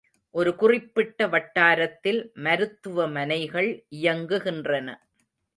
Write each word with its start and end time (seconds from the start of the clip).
ஒரு 0.35 0.51
குறிப்பிட்ட 0.55 1.27
வட்டாரத்தில் 1.27 2.31
மருத்துவமனைகள் 2.39 3.71
இயங்குகின்றன. 4.01 4.89